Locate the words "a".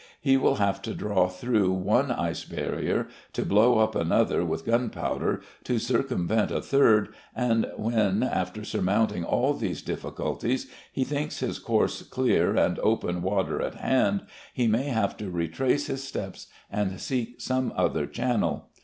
6.49-6.59